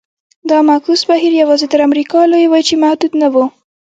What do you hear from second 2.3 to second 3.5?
لویې وچې محدود نه و.